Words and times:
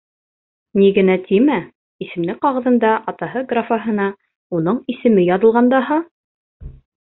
Ни 0.77 0.85
генә 0.95 1.17
тимә, 1.27 1.57
исемлек 2.05 2.39
ҡағыҙында 2.47 2.95
«атаһы» 3.13 3.45
графаһына 3.53 4.09
уның 4.61 4.83
исеме 4.97 5.29
яҙылған 5.29 5.73
даһа. 5.77 6.03